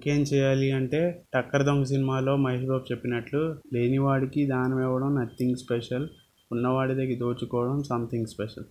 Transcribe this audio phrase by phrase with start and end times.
[0.00, 1.00] ఇంకేం చేయాలి అంటే
[1.34, 3.40] టక్కర్ దొంగ సినిమాలో మహేష్ బాబు చెప్పినట్లు
[3.74, 6.06] లేనివాడికి దానం ఇవ్వడం నథింగ్ స్పెషల్
[6.52, 8.66] ఉన్నవాడి దగ్గర దోచుకోవడం something special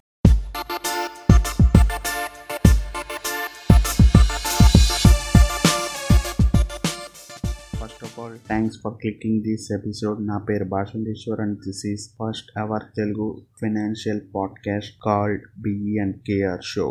[7.79, 12.51] first of all thanks for clicking this episode నా పేరు Bhashanteshwar and this is first
[12.59, 13.29] our Telugu
[13.61, 16.87] financial podcast called BE and KR show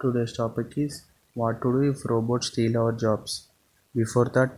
[0.00, 0.94] Today's topic is
[1.36, 3.32] what to do if robots steal our jobs.
[3.94, 4.52] Before that,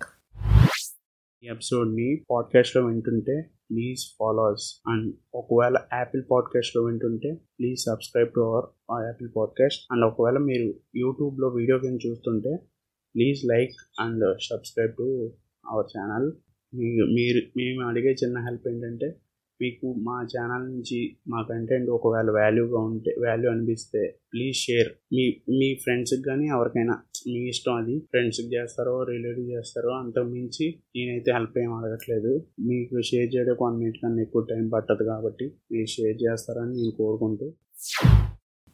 [1.43, 3.35] ఈ ఎపిసోడ్ని పాడ్కాస్ట్లో వింటుంటే
[3.71, 10.05] please follow us and ఒకవేళ Apple పాడ్కాస్ట్లో వింటుంటే please subscribe to our Apple podcast and
[10.05, 12.53] ఒకవేళ మీరు యూట్యూబ్లో వీడియో గేమ్ చూస్తుంటే
[13.15, 15.09] please like and subscribe to
[15.71, 16.29] our channel
[17.15, 19.11] మీరు మేము అడిగే చిన్న హెల్ప్ ఏంటంటే
[19.63, 20.99] మీకు మా ఛానల్ నుంచి
[21.29, 25.25] మా కంటెంట్ ఒకవేళ వాల్యూగా ఉంటే వాల్యూ అనిపిస్తే ప్లీజ్ షేర్ మీ
[25.59, 26.97] మీ ఫ్రెండ్స్కి కానీ ఎవరికైనా
[27.27, 32.33] మీ ఇష్టం అది ఫ్రెండ్స్కి చేస్తారో రిలేటివ్ చేస్తారో అంతకు మించి నేనైతే హెల్ప్ ఏం అడగట్లేదు.
[32.69, 37.49] మీకు షేర్ చేయడం వన్ మినిట్ కన్నా ఎక్కువ టైం పట్టదు కాబట్టి మీరు షేర్ చేస్తారని నేను కోరుకుంటూ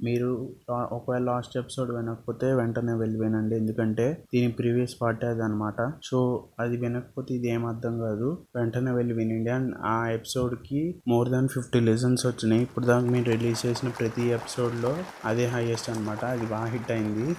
[0.03, 6.49] మీరు ఒకవేళ లాస్ట్ ఎపిసోడ్ వినకపోతే వెంటనే వెళ్ళి వినండి ఎందుకంటే దీని ప్రీవియస్ పార్ట్ అది అనమాట సో
[6.61, 8.39] అది వినకపోతే ఇది ఏం అర్థం కాదు.
[8.57, 9.51] వెంటనే వెళ్ళి వినండి.
[9.51, 12.63] అండ్ ఆ ఎపిసోడ్కి మోర్ దాన్ ఫిఫ్టీ లెసన్స్ వచ్చినాయి.
[12.63, 17.31] ఇప్పుడు దాకా మీరు రిలీజ్ చేసిన ప్రతి ఎపిసోడ్లో అదే హైయెస్ట్ అనమాట అది బాగా హిట్ అయింది.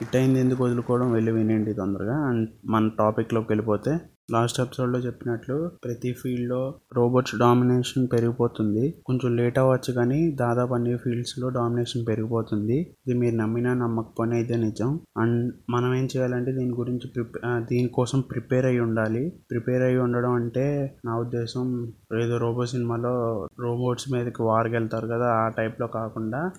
[0.00, 2.16] హిట్ అయింది ఎందుకు వదులుకోవడం వెళ్ళి వినండి తొందరగా.
[2.16, 3.98] అండ్ మన టాపిక్లోకి వెళ్ళిపోతే
[4.32, 8.94] లాస్ట్ ఎపిసోడ్లో చెప్పినట్లు ప్రతి ఫీల్డ్లో రోబోట్స్ డామినేషన్ పెరిగిపోతుంది.
[9.06, 12.80] కొంచెం లేట్ అవ్వచ్చు కానీ దాదాపు అన్ని ఫీల్డ్స్లో డామినేషన్ పెరిగిపోతుంది.
[13.08, 15.00] ఇది మీరు నమ్మినా నమ్మకపోయినా ఇదే నిజం.
[15.16, 19.32] అండ్ మనం ఏం చేయాలంటే దీని గురించి ప్రిపే దీనికోసం ప్రిపేర్ అయ్యి ఉండాలి.
[19.50, 25.48] ప్రిపేర్ అయ్యి ఉండడం అంటే నా ఉద్దేశం ఏదో రోబో సినిమాలో రోబోట్స్ మీదకి వార్కి వెళ్తారు కదా ఆ
[25.48, 26.50] టైప్లో కాకుండా.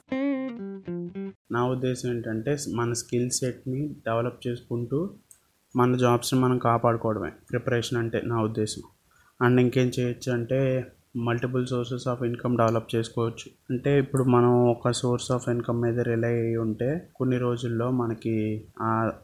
[1.52, 5.10] నా ఉద్దేశం ఏంటంటే మన స్కిల్ సెట్ని డెవలప్ చేసుకుంటూ
[5.76, 7.32] మన జాబ్స్ని మనం కాపాడుకోవడమే.
[7.50, 8.84] ప్రిపరేషన్ అంటే నా ఉద్దేశం.
[9.40, 10.60] అండ్ ఇంకేం చేయొచ్చు అంటే
[11.18, 13.48] multiple sources of income develop చేసుకోవచ్చు.
[13.70, 18.36] అంటే ఇప్పుడు మనం ఒక సోర్స్ ఆఫ్ ఇన్కమ్ మీద రిలై అయ్యి ఉంటే కొన్ని రోజుల్లో మనకి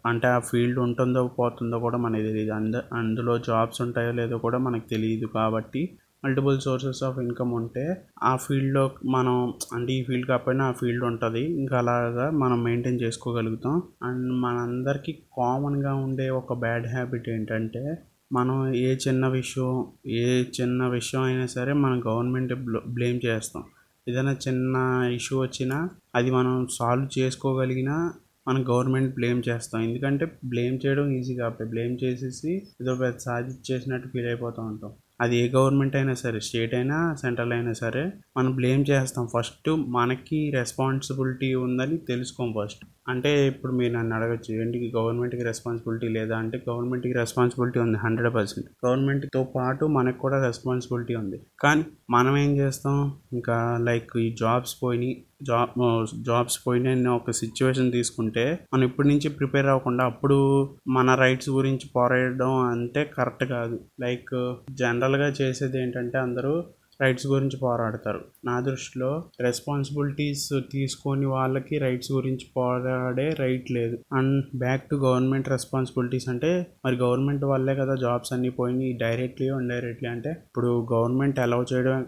[0.06, 4.88] అంటే ఆ ఫీల్డ్ ఉంటుందో పోతుందో కూడా మనకి తెలియదు అందు అందులో జాబ్స్ ఉంటాయో లేదో కూడా మనకు
[4.88, 5.84] తెలియదు కాబట్టి
[6.26, 11.44] మల్టిపుల్ సోర్సెస్ ఆఫ్ ఇన్కమ్ ఉంటే ఆ ఫీల్డ్లో మనం అంటే ఈ ఫీల్డ్ కాకపోయినా ఆ ఫీల్డ్ ఉంటుంది.
[11.60, 13.82] ఇంకా అలాగా మనం మెయింటైన్ చేసుకోగలుగుతాం.
[14.04, 17.98] అండ్ మనందరికీ కామన్గా ఉండే ఒక బ్యాడ్ హ్యాబిట్ ఏంటంటే
[18.32, 22.54] మనం ఏ చిన్న విషయం ఏ చిన్న విషయం అయినా సరే మనం గవర్నమెంట్
[22.94, 23.64] బ్లేమ్ చేస్తాం.
[24.10, 24.76] ఏదైనా చిన్న
[25.14, 28.14] ఇష్యూ వచ్చినా అది మనం సాల్వ్ చేసుకోగలిగినా
[28.48, 29.82] మనం గవర్నమెంట్ బ్లేమ్ చేస్తాం.
[29.82, 32.52] ఎందుకంటే బ్లేమ్ చేయడం ఈజీ కాబట్టి బ్లేమ్ చేసేసి
[32.82, 34.92] ఏదో పెద్ద సాధించేసినట్టు ఫీల్ అయిపోతూ ఉంటాం.
[35.22, 39.28] అది ఏ గవర్నమెంట్ అయినా సరే స్టేట్ అయినా సెంట్రల్ అయినా సరే మనం బ్లేమ్ చేస్తాం.
[39.38, 42.86] ఫస్ట్ మనకి రెస్పాన్సిబిలిటీ ఉందని తెలుసుకోం ఫస్ట్.
[43.10, 46.38] అంటే ఇప్పుడు మీరు నన్ను అడగచ్చు ఏంటి గవర్నమెంట్కి రెస్పాన్సిబిలిటీ లేదా?
[46.38, 48.70] అంటే గవర్నమెంట్కి రెస్పాన్సిబిలిటీ ఉంది హండ్రెడ్ పర్సెంట్.
[48.86, 51.40] గవర్నమెంట్తో పాటు మనకు కూడా రెస్పాన్సిబిలిటీ ఉంది.
[51.60, 53.14] కానీ మనం ఏం చేస్తాం?
[53.34, 59.66] ఇంకా లైక్ ఈ జాబ్స్ పోయినాయి జాబ్ జాబ్స్ పోయిన ఒక సిచ్యువేషన్ తీసుకుంటే మనం ఇప్పటి నుంచి ప్రిపేర్
[59.66, 63.80] అవ్వకుండా అప్పుడు మన రైట్స్ గురించి పోరాడడం అంటే కరెక్ట్ కాదు.
[64.02, 66.64] లైక్ జనరల్గా చేసేది ఏంటంటే అందరూ
[67.04, 68.22] రైట్స్ గురించి పోరాడతారు.
[68.46, 73.98] నా దృష్టిలో రెస్పాన్సిబిలిటీస్ తీసుకొని వాళ్ళకి రైట్స్ గురించి పోరాడే రైట్ లేదు.
[74.14, 76.52] And back to government responsibilities అంటే
[76.86, 82.06] మరి గవర్నమెంట్ వల్లే కదా జాబ్స్ అన్నీ పోయినాయి డైరెక్ట్లీ ఇండైరెక్ట్లీ అంటే ఇప్పుడు గవర్నమెంట్ అలౌ చేయడం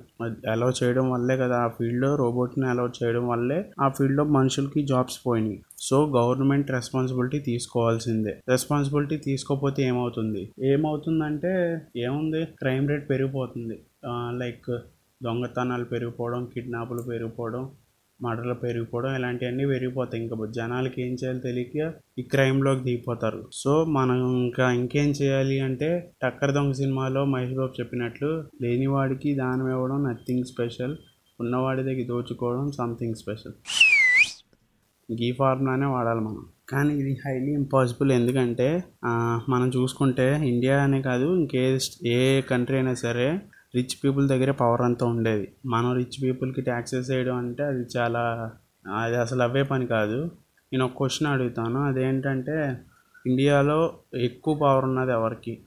[0.52, 5.60] అలౌ చేయడం వల్లే కదా ఆ ఫీల్డ్లో రోబోట్ని అలౌ చేయడం వల్లే ఆ ఫీల్డ్లో మనుషులకి జాబ్స్ పోయినాయి.
[5.82, 8.34] సో గవర్నమెంట్ రెస్పాన్సిబిలిటీ తీసుకోవాల్సిందే.
[8.50, 10.44] రెస్పాన్సిబిలిటీ తీసుకోకపోతే ఏమవుతుంది?
[10.72, 11.52] ఏమవుతుందంటే
[11.98, 12.42] ఏముంది?
[12.60, 13.78] క్రైమ్ రేట్ పెరిగిపోతుంది.
[14.42, 14.70] లైక్
[15.22, 17.64] దొంగతనాలు పెరిగిపోవడం కిడ్నాపులు పెరిగిపోవడం
[18.20, 20.20] మర్డర్లు పెరిగిపోవడం ఇలాంటివన్నీ పెరిగిపోతాయి.
[20.24, 21.88] ఇంకా జనాలకి ఏం చేయాలో తెలియక
[22.20, 23.40] ఈ క్రైమ్లోకి దిగిపోతారు.
[23.54, 25.90] సో మనం ఇంకా ఇంకేం చేయాలి అంటే
[26.24, 28.30] టక్కర్ దొంగ సినిమాలో మహేష్ బాబు చెప్పినట్లు
[28.62, 30.96] లేనివాడికి దానం ఇవ్వడం నథింగ్ స్పెషల్
[31.40, 33.56] ఉన్నవాడి దగ్గర దోచుకోవడం సంథింగ్ స్పెషల్
[35.10, 36.44] ఈ ఫార్ములానే వాడాలి మనం.
[36.70, 38.68] కానీ ఇది హైలీ ఇంపాసిబుల్ ఎందుకంటే
[39.50, 41.64] మనం చూసుకుంటే ఇండియా అనే కాదు ఇంకే
[42.14, 42.18] ఏ
[42.52, 43.28] కంట్రీ అయినా సరే
[43.76, 45.52] రిచ్ పీపుల్ దగ్గర పవర్ అంతా ఉండేది.
[45.66, 48.52] మనం రిచ్ పీపుల్కి ట్యాక్సెస్ వేయడం అంటే అది చాలా
[48.96, 50.32] అది అసలు అవే పని కాదు.
[50.74, 51.80] నేను ఒక క్వశ్చన్ అడుగుతాను.
[51.82, 52.78] అదేంటంటే
[53.28, 55.62] ఇండియాలో ఎక్కువ పవర్ ఉన్నది ఎవరికి?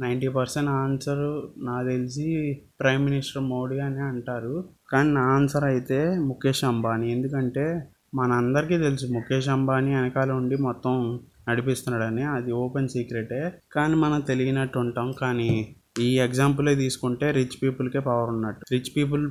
[0.00, 4.64] నైంటీ పర్సెంట్ ఆన్సర్ నాకు తెలిసి ప్రైమ్ మినిస్టర్ మోడీ అని అంటారు.
[4.90, 7.12] కానీ నా ఆన్సర్ అయితే ముఖేష్ అంబానీ.
[7.12, 12.22] ఎందుకంటే మనందరికీ తెలుసు ముఖేష్ అంబానీ వెనకాల ఉండి మొత్తం నడిపిస్తున్నాడని.
[12.22, 15.12] అది ఓపెన్ సీక్రెటే కానీ మనం తెలియనట్టు ఉంటాం.
[15.12, 18.64] కానీ ఈ ఎగ్జాంపులే తీసుకుంటే రిచ్ పీపుల్కే పవర్ ఉన్నట్టు.
[18.72, 19.24] రిచ్ పీపుల్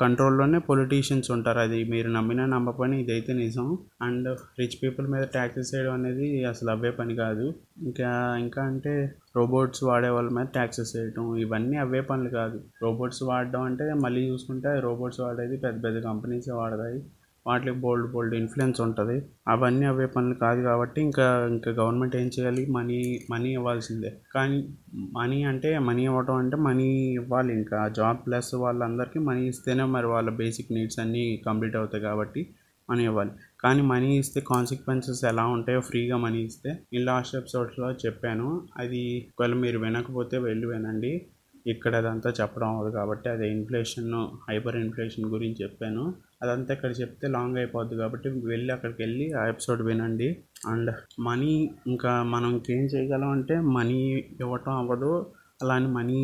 [0.00, 1.58] కంట్రోల్లోనే పొలిటీషియన్స్ ఉంటారు.
[1.58, 3.66] అది మీరు నమ్మినా నమ్మపని ఇదైతే నిజం.
[4.02, 7.46] అండ్ రిచ్ పీపుల్ మీద ట్యాక్సెస్ వేయడం అనేది అసలు అవే పని కాదు.
[7.82, 8.10] ఇంకా
[8.40, 8.94] ఇంకా అంటే
[9.36, 12.60] రోబోట్స్ వాడే వాళ్ళ మీద ట్యాక్సెస్ వేయటం ఇవన్నీ అవే పనులు కాదు.
[12.82, 17.00] రోబోట్స్ వాడడం అంటే మళ్ళీ చూసుకుంటే రోబోట్స్ వాడేది పెద్ద పెద్ద కంపెనీసే వాడతాయి.
[17.46, 19.26] వాటికి బోల్డ్ బోల్డ్ ఇన్ఫ్లుయెన్స్ ఉంటుంది.
[19.48, 22.66] అవన్నీ అవే పనులు కాదు కాబట్టి ఇంకా ఇంకా గవర్నమెంట్ ఏం చేయాలి?
[22.66, 24.12] మనీ మనీ ఇవ్వాల్సిందే.
[24.34, 27.88] కానీ మనీ అంటే మనీ ఇవ్వడం అంటే మనీ ఇవ్వాలి ఇంకా.
[27.88, 32.54] జాబ్ ప్లస్ వాళ్ళందరికీ మనీ ఇస్తేనే మరి వాళ్ళ బేసిక్ నీడ్స్ అన్నీ కంప్లీట్ అవుతాయి కాబట్టి
[32.90, 33.30] మనీ ఇవ్వాలి.
[33.60, 38.68] కానీ మనీ ఇస్తే కాన్సిక్వెన్సెస్ ఎలా ఉంటాయో ఫ్రీగా మనీ ఇస్తే నేను లాస్ట్ ఎపిసోడ్స్లో చెప్పాను.
[38.76, 41.26] అది ఒకవేళ మీరు వినకపోతే వెళ్ళి వినండి.
[41.66, 44.14] ఇక్కడ అదంతా చెప్పడం అవ్వదు కాబట్టి అదే ఇన్ఫ్లేషన్
[44.48, 46.14] హైపర్ ఇన్ఫ్లేషన్ గురించి చెప్పాను.
[46.42, 50.28] అదంతా ఇక్కడ చెప్తే లాంగ్ అయిపోద్ది కాబట్టి వెళ్ళి అక్కడికి వెళ్ళి ఆ ఎపిసోడ్ వినండి.
[50.68, 50.90] అండ్
[51.20, 53.98] మనీ ఇంకా మనం ఇంకేం చేయగలం అంటే మనీ
[54.40, 55.32] ఇవ్వటం అవ్వదు.
[55.62, 56.18] అలానే మనీ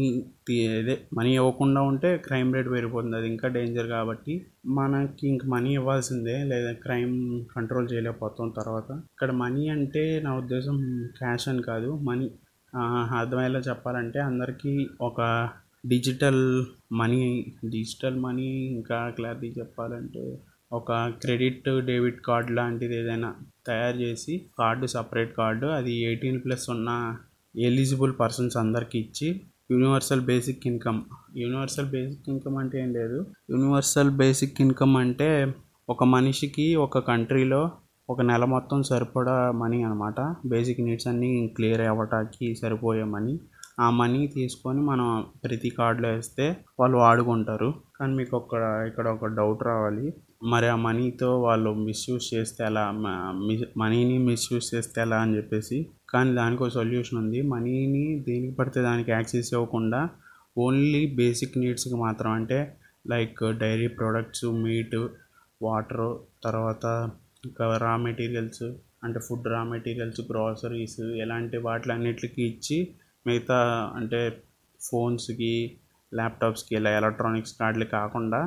[0.79, 3.17] అదే మనీ ఇవ్వకుండా ఉంటే క్రైమ్ రేట్ పెరిగిపోతుంది.
[3.17, 4.35] అది ఇంకా డేంజర్ కాబట్టి
[4.67, 6.45] మనకి ఇంక మనీ ఇవ్వాల్సిందే.
[6.45, 7.17] లేదా క్రైమ్
[7.57, 8.91] కంట్రోల్ చేయలేకపోతాం తర్వాత.
[9.13, 10.79] ఇక్కడ మనీ అంటే నా ఉద్దేశం
[11.19, 11.93] క్యాష్ అని కాదు.
[12.11, 12.31] మనీ
[12.75, 15.49] అర్థమయ్యేలా చెప్పాలంటే అందరికీ ఒక
[15.89, 20.39] డిజిటల్ మనీ డిజిటల్ మనీ ఇంకా క్లారిటీ చెప్పాలంటే
[20.73, 23.35] ఒక క్రెడిట్ డెబిట్ కార్డ్ లాంటిది ఏదైనా
[23.67, 27.17] తయారు చేసి కార్డు సపరేట్ కార్డు అది ఎయిటీన్ ప్లస్ ఉన్న
[27.59, 29.41] ఎలిజిబుల్ పర్సన్స్ అందరికి ఇచ్చి
[29.71, 31.03] universal basic income.
[31.37, 33.27] Universal basic income అంటే ఏం లేదు.
[33.51, 35.55] యూనివర్సల్ బేసిక్ ఇన్కమ్ అంటే
[35.89, 37.71] ఒక మనిషికి ఒక కంట్రీలో
[38.13, 43.35] ఒక నెల మొత్తం సరిపడా మనీ అనమాట బేసిక్ నీడ్స్ అన్నీ క్లియర్ అవ్వటానికి సరిపోయే మనీ.
[43.81, 45.09] ఆ మనీ తీసుకొని మనం
[45.45, 46.47] ప్రతి కార్డులో వేస్తే
[46.81, 47.69] వాళ్ళు వాడుకుంటారు.
[47.97, 48.55] కానీ మీకు ఒక
[48.89, 50.07] ఇక్కడ ఒక డౌట్ రావాలి.
[50.45, 52.85] మరి ఆ మనీతో వాళ్ళు మిస్యూజ్ చేస్తే ఎలా
[53.77, 55.79] మనీని మిస్యూజ్ చేస్తే ఎలా అని చెప్పేసి.
[56.11, 57.43] కానీ దానికి ఒక సొల్యూషన్ ఉంది.
[57.55, 60.03] మనీని దేనికి పడితే దానికి యాక్సెస్ ఇవ్వకుండా
[60.59, 62.61] ఓన్లీ బేసిక్ నీడ్స్కి మాత్రం అంటే
[63.11, 64.99] like dairy products meat
[65.63, 66.07] water
[66.45, 66.87] తర్వాత
[67.45, 68.65] ఇంకా రా మెటీరియల్స్
[69.05, 72.79] అంటే ఫుడ్ రా మెటీరియల్స్ గ్రాసరీస్ ఇలాంటి వాటిలన్నిటికి ఇచ్చి
[73.27, 73.59] మిగతా
[73.99, 74.21] అంటే
[74.81, 75.55] ఫోన్స్కి
[76.13, 78.41] ల్యాప్టాప్స్కి ఇలా ఎలక్ట్రానిక్స్ కార్డులు కాకుండా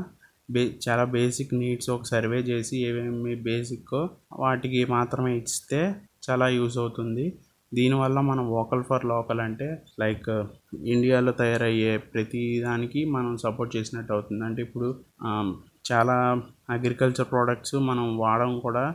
[0.49, 3.95] బే చాలా బేసిక్ నీడ్స్ ఒక సర్వే చేసి ఏమేమి బేసిక్
[4.43, 5.79] వాటికి మాత్రమే ఇస్తే
[6.27, 7.25] చాలా యూస్ అవుతుంది.
[7.71, 9.67] దీనివల్ల మనం వోకల్ ఫర్ లోకల్ అంటే
[9.99, 10.29] లైక్
[10.93, 14.43] ఇండియాలో తయారయ్యే ప్రతి దానికి మనం సపోర్ట్ చేసినట్టు అవుతుంది.
[14.49, 14.89] అంటే ఇప్పుడు
[15.89, 18.85] చాలా అగ్రికల్చర్ ప్రోడక్ట్స్ మనం వాడడం కూడా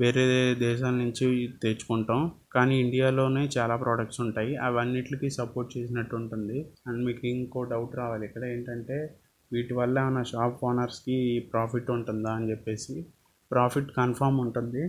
[0.00, 1.26] వేరే దేశాల నుంచి
[1.62, 2.20] తెచ్చుకుంటాం.
[2.52, 4.56] కానీ ఇండియాలోనే చాలా ప్రోడక్ట్స్ ఉంటాయి.
[4.56, 6.58] అవన్నిటికి సపోర్ట్ చేసినట్టు ఉంటుంది.
[6.86, 8.26] అండ్ మీకు ఇంకో డౌట్ రావాలి.
[8.26, 8.96] ఇక్కడ ఏంటంటే
[9.52, 11.16] వీటి వల్ల ఏమైనా షాప్ ఓనర్స్కి
[11.52, 13.06] ప్రాఫిట్ ఉంటుందా అని చెప్పేసి
[13.50, 14.82] ప్రాఫిట్ కన్ఫామ్ ఉంటుంది.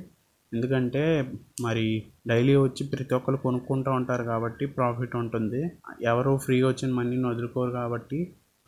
[0.54, 1.32] ఎందుకంటే
[1.64, 1.86] మరి
[2.28, 5.62] డైలీ వచ్చి ప్రతి ఒక్కరు కొనుక్కుంటూ ఉంటారు కాబట్టి ప్రాఫిట్ ఉంటుంది.
[6.04, 8.20] ఎవరు ఫ్రీ వచ్చిన మనీని వదులుకోరు కాబట్టి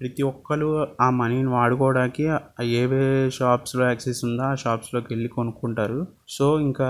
[0.03, 0.69] ప్రతి ఒక్కరు
[1.01, 2.23] ఆ మనీని వాడుకోవడానికి
[2.61, 5.99] ఏవే షాప్స్లో యాక్సెస్ ఉందో ఆ షాప్స్లోకి వెళ్ళి కొనుక్కుంటారు.
[6.29, 6.89] సో ఇంకా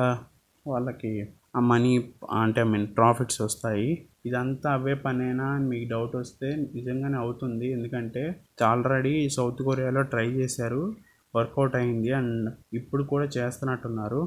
[0.68, 1.12] వాళ్ళకి
[1.56, 1.92] ఆ మనీ
[2.31, 3.89] అంటే ఐ మీన్ ప్రాఫిట్స్ వస్తాయి.
[4.25, 7.71] ఇదంతా అవే పనేనా అని మీకు డౌట్ వస్తే నిజంగానే అవుతుంది.
[7.71, 8.24] ఎందుకంటే
[8.65, 10.94] ఆల్రెడీ సౌత్ కొరియాలో ట్రై చేశారు
[11.36, 14.21] వర్కౌట్ అయింది అండ్ ఇప్పుడు కూడా చేస్తున్నట్టున్నారు.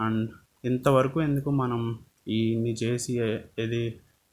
[0.00, 0.30] అండ్
[0.64, 1.82] ఇంతవరకు ఎందుకు మనం
[2.28, 3.12] ఇన్ని చేసి
[3.58, 3.82] ఇది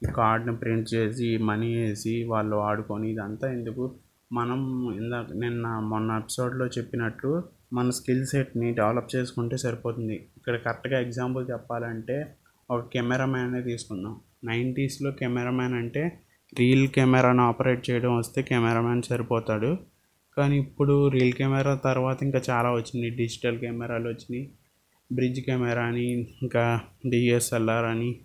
[0.06, 3.96] కార్డ్ని ప్రింట్ చేసి మనీ వేసి వాళ్ళు ఆడుకొని ఇదంతా ఎందుకు?
[4.34, 10.14] మనం ఇందాక నిన్న మొన్న ఎపిసోడ్లో చెప్పినట్టు మన స్కిల్ సెట్ని డెవలప్ చేసుకుంటే సరిపోతుంది.
[10.14, 12.36] ఇక్కడ కరెక్ట్గా ఎగ్జాంపుల్ చెప్పాలంటే
[12.72, 14.16] ఒక కెమెరామ్యానే తీసుకుందాం.
[14.44, 16.20] నైంటీస్లో కెమెరామ్యాన్ అంటే
[16.60, 19.78] రీల్ కెమెరాను ఆపరేట్ చేయడం వస్తే కెమెరామ్యాన్ సరిపోతాడు.
[20.38, 23.16] కానీ ఇప్పుడు రీల్ కెమెరా తర్వాత ఇంకా చాలా వచ్చినాయి.
[23.16, 24.52] డిజిటల్ కెమెరాలు వచ్చినాయి.
[25.12, 28.20] బ్రిడ్జ్ కెమెరా అని ఇంకా డిఎస్ఎల్ఆర్ అని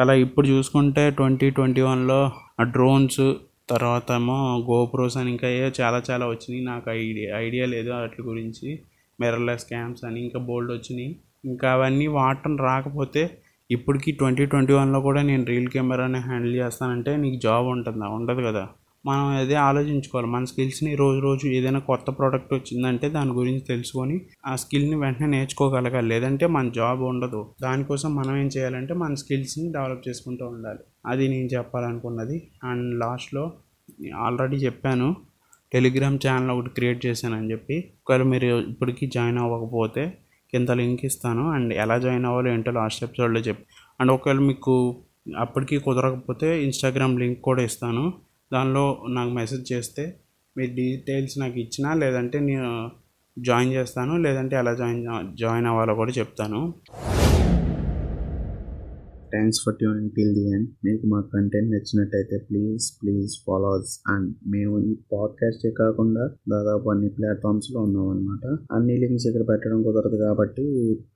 [0.00, 3.32] అలా ఇప్పుడు చూసుకుంటే ట్వంటీ ట్వంటీ వన్లో ఆ డ్రోన్స్
[3.70, 6.64] తర్వాత ఏమో గోప్రోస్ అని ఇంకా ఏ చాలా చాలా వచ్చినాయి.
[6.64, 8.78] నాకు ఐడియా ఐడియా లేదు వాటి గురించి.
[9.20, 11.16] మిర్రర్లెస్ క్యామ్స్ అని ఇంకా బోల్డ్ వచ్చినాయి.
[11.44, 13.38] ఇంకా అవన్నీ వాడటం రాకపోతే
[13.70, 18.06] ఇప్పటికి ట్వంటీ ట్వంటీ వన్లో కూడా నేను రీల్ కెమెరాని హ్యాండిల్ చేస్తానంటే నీకు జాబ్ ఉంటుందా?
[18.06, 18.68] ఉండదు కదా.
[19.06, 20.30] మనం అదే ఆలోచించుకోవాలి.
[20.30, 26.08] మన స్కిల్స్ని రోజు రోజు ఏదైనా కొత్త ప్రోడక్ట్ వచ్చిందంటే దాని గురించి తెలుసుకొని ఆ స్కిల్ని వెంటనే నేర్చుకోగలగాలి.
[26.08, 27.54] లేదంటే మన జాబ్ ఉండదు.
[27.62, 30.78] దానికోసం మనం ఏం చేయాలంటే మన స్కిల్స్ని డెవలప్ చేసుకుంటూ ఉండాలి.
[31.06, 32.50] అది నేను చెప్పాలనుకున్నది.
[32.64, 33.52] అండ్ లాస్ట్లో
[34.16, 35.16] ఆల్రెడీ చెప్పాను
[35.72, 37.78] టెలిగ్రామ్ ఛానల్ ఒకటి క్రియేట్ చేశానని చెప్పి.
[37.78, 40.18] ఒకవేళ మీరు ఇప్పటికీ జాయిన్ అవ్వకపోతే
[40.50, 41.50] కింద లింక్ ఇస్తాను.
[41.50, 43.64] అండ్ ఎలా జాయిన్ అవ్వాలో ఏంటో లాస్ట్ ఎపిసోడ్లో చెప్పి.
[44.00, 45.02] అండ్ ఒకవేళ మీకు
[45.38, 48.12] అప్పటికి కుదరకపోతే ఇన్స్టాగ్రామ్ లింక్ కూడా ఇస్తాను.
[48.52, 50.04] దానిలో నాకు మెసేజ్ చేస్తే
[50.56, 52.70] మీ డీటెయిల్స్ నాకు ఇచ్చినా లేదంటే నేను
[53.36, 55.00] జాయిన్ చేస్తాను లేదంటే ఎలా జాయిన్
[55.36, 56.60] జాయిన్ అవ్వాలో కూడా చెప్తాను.
[59.32, 64.34] Thanks for tuning till the end మీకు మా కంటెంట్ నచ్చినట్టయితే please please follow us and
[64.46, 70.66] మేము ఈ పాడ్కాస్టే కాకుండా దాదాపు అన్ని ప్లాట్ఫామ్స్లో ఉన్నాం అనమాట అన్ని లింక్స్ ఇక్కడ పెట్టడం కుదరదు కాబట్టి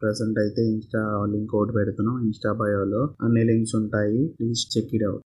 [0.02, 1.02] ప్రెసెంట్ అయితే ఇన్స్టా
[1.35, 5.25] లింక్ ఒకటి పెడుతున్నాం ఇన్స్టా బయోలో అన్ని లింక్స్ ఉంటాయి ప్లీజ్ చెక్ ఇట్ అవుట్